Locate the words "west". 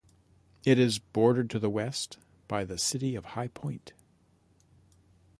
1.69-2.17